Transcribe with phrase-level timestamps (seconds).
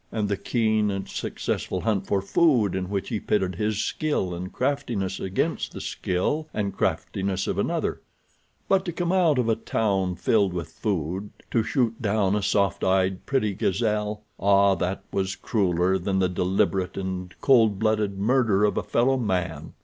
[0.11, 4.51] And the keen and successful hunt for food in which he pitted his skill and
[4.51, 8.01] craftiness against the skill and craftiness of another;
[8.67, 12.83] but to come out of a town filled with food to shoot down a soft
[12.83, 18.83] eyed, pretty gazelle—ah, that was crueller than the deliberate and cold blooded murder of a
[18.83, 19.73] fellow man.